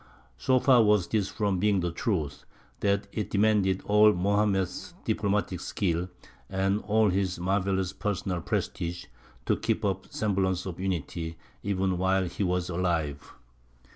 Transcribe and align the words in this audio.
So 0.35 0.57
far 0.59 0.81
was 0.81 1.07
this 1.07 1.27
from 1.29 1.59
being 1.59 1.81
the 1.81 1.91
truth, 1.91 2.43
that 2.79 3.05
it 3.11 3.29
demanded 3.29 3.83
all 3.85 4.11
Mohammed's 4.13 4.95
diplomatic 5.05 5.59
skill, 5.59 6.09
and 6.49 6.79
all 6.79 7.11
his 7.11 7.39
marvellous 7.39 7.93
personal 7.93 8.41
prestige, 8.41 9.05
to 9.45 9.55
keep 9.55 9.85
up 9.85 10.07
a 10.07 10.09
semblance 10.11 10.65
of 10.65 10.79
unity 10.79 11.37
even 11.61 11.99
while 11.99 12.23
he 12.27 12.41
was 12.43 12.67
alive. 12.67 13.35